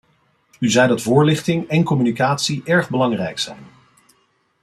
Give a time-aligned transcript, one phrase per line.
[0.59, 3.63] U zei dat voorlichting en communicatie erg belangrijk zijn.